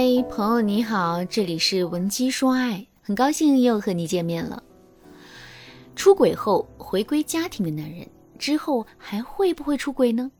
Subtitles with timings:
[0.00, 4.62] 嗨，朋友你好，这里是文姬说爱，很高兴又和你见面了。
[5.94, 8.08] 出轨后回归家庭的男人
[8.38, 10.32] 之后还会不会出轨呢？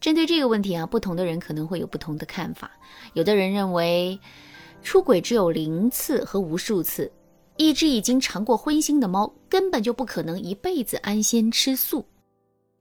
[0.00, 2.68] 针对这个问题啊，不同的人可能会有不同的看法。
[3.12, 4.18] 有的人认为，
[4.82, 7.08] 出轨只有零次和无数次，
[7.56, 12.04] 一只已经尝过荤腥的猫根本就不可能一辈子安心吃素。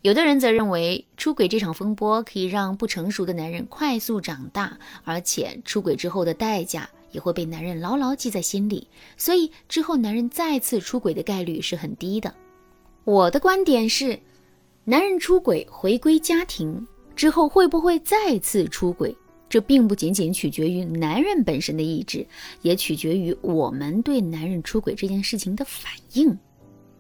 [0.04, 12.36] 有的人则认为，出轨这场风波可以让不成熟的男人快速长大，而且出轨之后的代价也会被男人牢牢记在心里，所以之后男人再次出轨的概率是很低的。
[13.05, 14.20] 我的观点是，
[14.84, 16.85] 男人出轨回归家庭
[17.16, 19.16] 之后会不会再次出轨，
[19.48, 22.27] 这并不仅仅取决于男人本身的意志，
[22.62, 26.38] 也取决于我们对男人出轨这件事情的反应。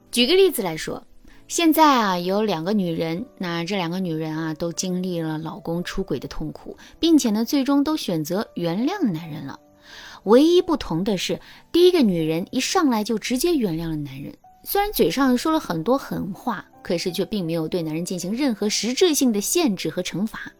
[0.09, 1.05] 举个例子来说。
[1.53, 9.59] 现在啊，有两个女人，那这两个女人啊，都经历了老公出轨的痛苦，并且呢，最终都选择原谅男人了。
[10.23, 11.39] 唯一不同的是，
[11.71, 20.51] 第一个女人一上来就直接原谅了男人，虽然嘴上说了很多狠话，可是却并没有对男人进行任何实质性的限制和惩罚。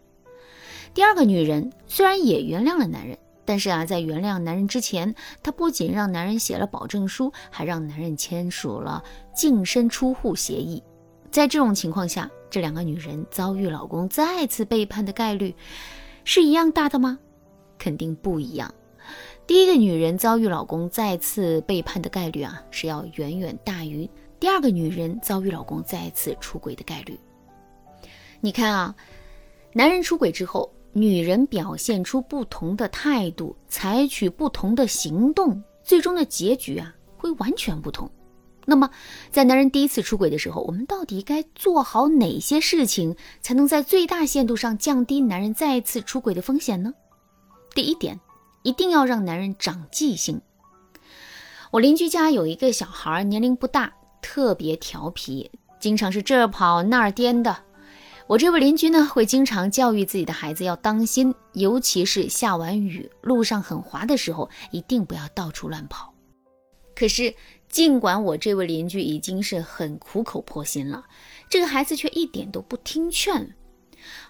[0.94, 3.18] 第二个女人虽然也原谅了男人。
[3.44, 10.82] 但是啊，在原谅男人之前，她不仅让男人写了保证书，还让男人签署了净身出户协议。
[11.30, 15.54] 在这种情况下，这两个女人遭遇老公再次背叛的概率
[16.24, 17.18] 是一样大的吗？
[17.76, 18.72] 肯定不一样。
[19.46, 24.08] 第一个女人遭遇老公再次背叛的概率啊，是要远远大于
[24.40, 27.18] 第二个女人遭遇老公再次出轨的概率。
[28.40, 28.94] 你看啊，
[29.74, 30.73] 男人出轨之后。
[30.96, 38.08] 女人表现出不同的态度，采取不同的行动，最终的结局啊会完全不同。
[38.64, 38.88] 那么，
[39.30, 46.94] 在男人第一次出轨的时候，我们到底该做好哪些事情，才能在最大限度上降低男人再次出轨的风险呢？
[47.74, 48.18] 第一点，
[48.62, 50.40] 一定要让男人长记性。
[51.72, 53.92] 我邻居家有一个小孩，年龄不大，
[54.22, 57.54] 特别调皮，经常是这儿跑那儿颠的。
[58.26, 66.14] 我这位邻居呢，会经常教育自己的孩子要当心，尤其是下完雨路上很滑的时候，一定不要到处乱跑。
[66.96, 67.34] 可是，
[67.68, 71.04] 尽管我这位邻居已经是很苦口婆心了，
[71.50, 73.54] 这个孩子却一点都不听劝。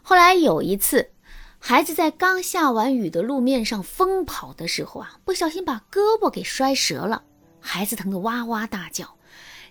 [0.03, 1.13] 后来有一次，
[1.61, 7.23] 孩子在刚下完雨的路面上疯跑的时候啊，不小心把胳膊给摔折了，
[7.61, 9.17] 孩子疼得哇哇大叫，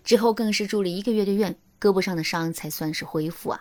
[0.05, 3.59] 之后更是住了一个月的院，胳膊上的伤才算是恢复啊。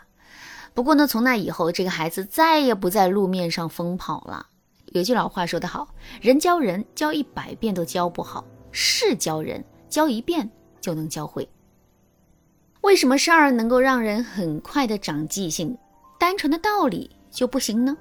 [0.74, 4.46] 不过呢，从那以后，这个孩子再也不在路面上疯跑了。
[4.86, 5.88] 有句老话说得好
[6.20, 10.50] ：“人教人教一百遍都教不好，事教人教一遍
[10.80, 11.48] 就能教会。”
[12.82, 15.76] 为什么事儿能够让人很快的长记性，
[16.18, 17.96] 单纯的道理就不行呢？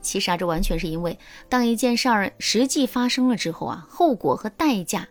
[0.00, 5.06] 其实啊，这完全是因为当一件事儿实际发生了之后啊，后果和代价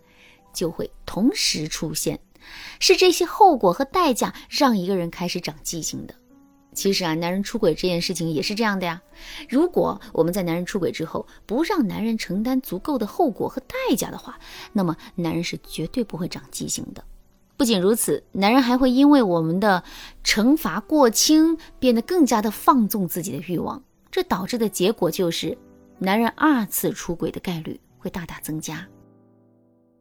[0.53, 2.19] 就会同时出现，
[2.79, 6.15] 是这些后果和代价让一个人开始长记性的。
[6.77, 9.01] 其实啊，男人出轨这件事情也是这样的呀。
[9.49, 14.37] 如果我们在男人出轨之后不让男人承担足够的后果和代价的话，
[14.73, 17.03] 那么男人是绝对不会长记性的。
[17.57, 19.83] 不仅如此，男人还会因为我们的
[20.23, 23.81] 惩罚过轻，变得更加的放纵自己的欲望。
[24.11, 25.57] 这导致的结果就是，
[25.97, 28.87] 男人二次出轨的概率会大大增加。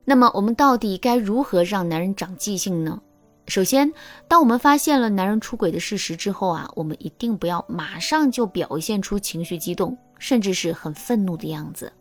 [0.04, 3.00] 那么，我们到底该如何让男人长记性呢？
[3.48, 3.92] 首先，
[4.26, 11.92] 当我们发现了男人出轨的事实之后啊，我们一定不要马上就表现出情绪激动，甚至是很愤怒的样子，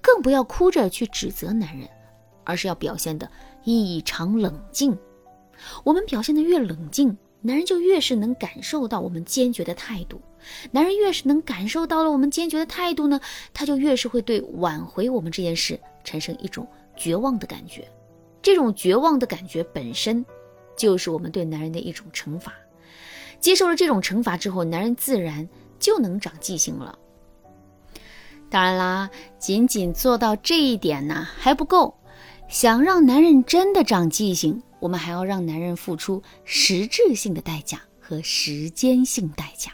[0.00, 1.88] 更不要哭着去指责男人，
[2.44, 3.28] 而是要表现的
[3.64, 4.96] 异常冷静。
[5.82, 10.20] 我们表现的越冷静，男人就越是能感受到我们坚决的态度。
[10.70, 13.20] 男人越是能感受到了我们坚决的态度呢，
[13.52, 16.64] 他就越是会对挽回我们这件事产生一种
[16.96, 17.88] 绝望的感觉。
[18.40, 20.24] 这种绝望的感觉本身。
[20.76, 22.52] 就是我们对男人的一种惩罚，
[23.40, 25.48] 接受了这种惩罚之后，男人自然
[25.78, 26.98] 就能长记性了。
[28.50, 31.94] 当然啦，仅仅做到这一点呢还不够，
[32.48, 39.72] 想让男人真的长记性，我们还要让男人付出实质性的代价和时间性代价。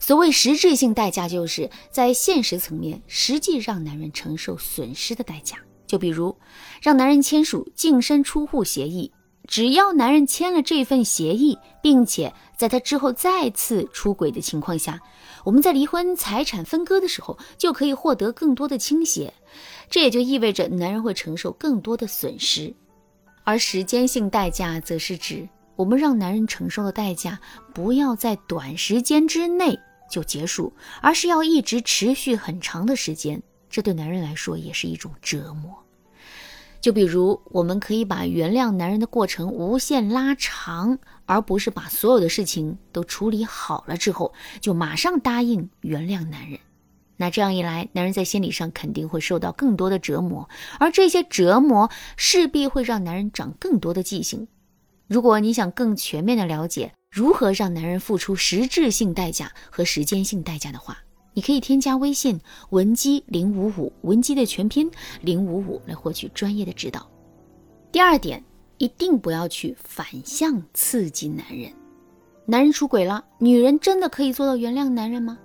[0.00, 6.36] 所谓实质性代价，就是在现实层面实际让男人承受损失的代价，就比如
[6.80, 9.12] 让男人签署净身出户协议。
[9.48, 15.00] 只要男人签了这份协议，并且在他之后再次出轨的情况下，
[15.44, 19.34] 我们在离婚财产分割的时候就可以获得更多的倾斜，
[19.90, 22.72] 这也就意味着男人会承受更多的损失。
[23.44, 27.40] 而时间性代价则是指我们让男人承受的代价
[27.74, 29.76] 不要在短时间之内
[30.08, 35.81] 就结束，而是要一直持续很长的时间，这对男人来说也是一种折磨。
[36.82, 46.58] 就比如，我们可以把原谅男人的过程无限拉长，而不是把所有的事情都处理好了之后，就马上答应原谅男人。
[47.18, 50.48] 那这样一来，男人在心理上肯定会受到更多的折磨，
[50.80, 54.48] 而这些折磨势必会让男人长更多的记性。
[55.06, 60.98] 如果你想更全面的了解如何让男人付出实质性代价和时间性代价的话，
[61.34, 62.40] 你可以添加微信
[62.70, 64.90] 文姬零五五，文姬的全拼
[65.20, 67.08] 零五五来获取专业的指导。
[67.90, 68.42] 第二点，
[68.78, 71.72] 一定不要去反向刺激男人。
[72.44, 75.38] 男人出轨了，女人真的可以做到原谅男人吗？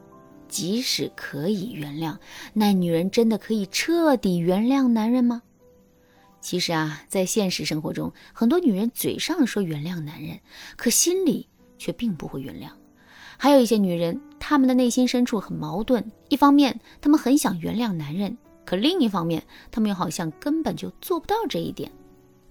[0.50, 2.18] 即使可以原谅，
[2.54, 5.42] 那女人真的可以彻底原谅男人吗？
[6.40, 10.40] 其实啊，在现实生活中，很多女人嘴上说原谅男人，
[10.76, 11.48] 可心里
[11.78, 12.70] 却并不会原谅。
[13.38, 18.36] 还有一些女人，她们的内心深处很矛盾，一方面她们很想原谅男人，
[18.66, 21.92] 可另一方面她们又好像根本就做不到这一点。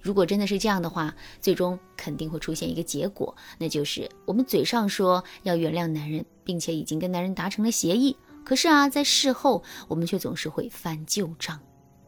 [0.00, 11.58] 如果真的是这样的话，最终肯定会出现一个结果，那就是我们嘴上说要原谅男人，并且已经跟男人达成了协议，可是啊，在事后我们却总是会翻旧账。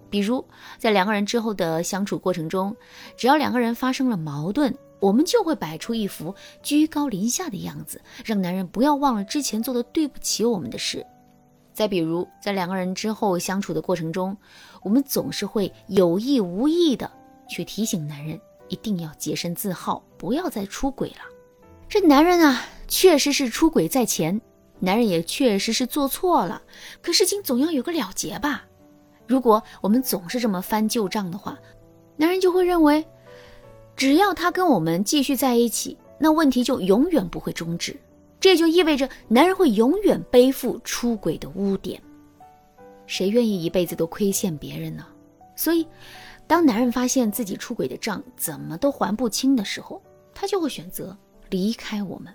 [0.09, 0.43] 比如
[0.79, 2.75] 在两个人之后的相处过程中，
[3.17, 11.06] 只要两个人发生了矛盾，我们就会摆出一副居高临下的样子，让男人不要忘了之前做的对不起我们的事。
[11.73, 14.37] 再比如在两个人之后相处的过程中，
[14.83, 17.11] 我们总是会有意无意的。
[17.49, 21.21] 去提醒男人一定要洁身自好，不要再出轨了。
[21.89, 24.39] 这男人啊，确实是出轨在前，
[24.81, 26.61] 男人也确实是做错了。
[27.01, 28.65] 可事情总要有个了结吧？
[29.27, 31.59] 如果我们总是这么翻旧账的话，
[32.17, 33.06] 男人就会认为，
[33.99, 37.95] 只要他跟我们继续在一起，那问题就永远不会终止。
[38.39, 42.00] 这就意味着男人会永远背负出轨的污点。
[43.09, 45.05] 谁愿意一辈子都亏欠别人呢？
[45.55, 45.87] 所以。
[46.47, 50.01] 当男人发现自己出轨的账怎么都还不清的时候，
[50.33, 51.15] 他就会选择
[51.51, 52.33] 离开我们。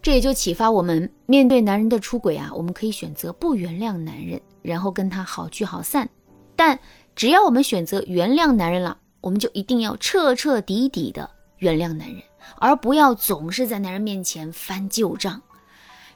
[0.00, 6.08] 这也就启发我们，面对男人的出轨啊，我们可以选择不原谅男人，然后跟他好聚好散。
[6.56, 6.78] 但
[7.14, 12.22] 只要我们选择原谅男人了，我们就一定要彻彻底底的原谅男人，
[12.58, 15.40] 而不要总是在男人面前翻旧账。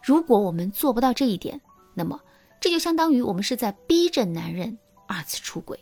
[0.02, 1.58] 如果我们做不到这一点，
[1.94, 2.20] 那么
[2.60, 4.76] 这就相当于我们是在逼着男人
[5.06, 5.78] 二次出轨。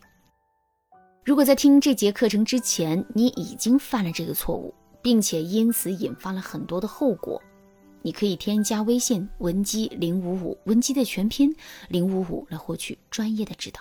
[1.25, 7.43] 如果在听这节课程之前，你已经犯了这个错误，并且因此引发了很多的后果，
[8.03, 11.55] 你可以添加微信文姬零五五，文姬的全拼
[11.88, 13.81] 零五五来获取专业的指导。